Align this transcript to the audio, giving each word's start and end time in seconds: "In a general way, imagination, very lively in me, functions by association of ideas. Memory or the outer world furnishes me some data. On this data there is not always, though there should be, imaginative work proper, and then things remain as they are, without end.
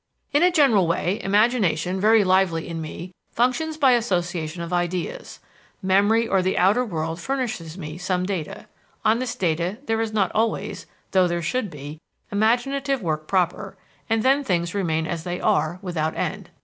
"In 0.33 0.41
a 0.41 0.49
general 0.49 0.87
way, 0.87 1.19
imagination, 1.21 1.99
very 2.01 2.23
lively 2.23 2.67
in 2.67 2.81
me, 2.81 3.13
functions 3.31 3.77
by 3.77 3.91
association 3.91 4.63
of 4.63 4.73
ideas. 4.73 5.39
Memory 5.83 6.27
or 6.27 6.41
the 6.41 6.57
outer 6.57 6.83
world 6.83 7.19
furnishes 7.21 7.77
me 7.77 7.99
some 7.99 8.25
data. 8.25 8.65
On 9.05 9.19
this 9.19 9.35
data 9.35 9.77
there 9.85 10.01
is 10.01 10.11
not 10.11 10.31
always, 10.33 10.87
though 11.11 11.27
there 11.27 11.43
should 11.43 11.69
be, 11.69 11.99
imaginative 12.31 13.03
work 13.03 13.27
proper, 13.27 13.77
and 14.09 14.23
then 14.23 14.43
things 14.43 14.73
remain 14.73 15.05
as 15.05 15.23
they 15.23 15.39
are, 15.39 15.77
without 15.83 16.15
end. 16.17 16.49